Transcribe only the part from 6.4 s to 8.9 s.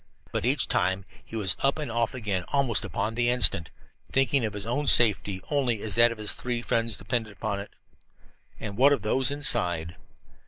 friends depended upon it. And